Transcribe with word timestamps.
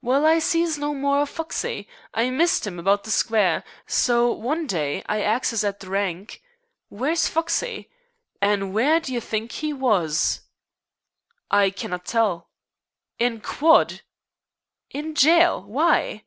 "Well, 0.00 0.24
I 0.24 0.38
sees 0.38 0.78
no 0.78 0.94
more 0.94 1.18
of 1.20 1.28
Foxey. 1.28 1.86
I 2.14 2.30
missed 2.30 2.66
'im 2.66 2.78
about 2.78 3.04
the 3.04 3.10
Square, 3.10 3.62
so 3.86 4.32
one 4.32 4.66
d'y 4.66 5.02
I 5.04 5.20
axes 5.20 5.62
at 5.64 5.80
the 5.80 5.90
rank, 5.90 6.42
'Where's 6.88 7.28
Foxey?' 7.28 7.90
An' 8.40 8.72
where 8.72 9.00
d'ye 9.00 9.20
think 9.20 9.62
'e 9.62 9.74
was?" 9.74 10.40
"I 11.50 11.68
can 11.68 11.90
not 11.90 12.06
tell." 12.06 12.48
"In 13.18 13.42
quod." 13.42 14.00
"In 14.88 15.14
jail. 15.14 15.60
Why?" 15.64 16.24